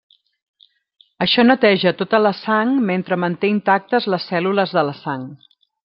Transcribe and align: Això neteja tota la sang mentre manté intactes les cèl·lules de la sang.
Això 1.25 1.45
neteja 1.49 1.93
tota 2.01 2.21
la 2.27 2.33
sang 2.39 2.73
mentre 2.89 3.21
manté 3.25 3.53
intactes 3.59 4.09
les 4.15 4.27
cèl·lules 4.33 4.79
de 4.81 4.87
la 4.93 4.99
sang. 5.07 5.33